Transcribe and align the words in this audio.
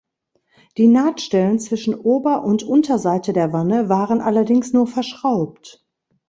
Die 0.79 0.87
Nahtstellen 0.87 1.59
zwischen 1.59 1.93
Ober- 1.93 2.43
und 2.43 2.63
Unterseite 2.63 3.33
der 3.33 3.53
Wanne 3.53 3.87
waren 3.87 4.19
allerdings 4.19 4.73
nur 4.73 4.87
verschraubt. 4.87 5.85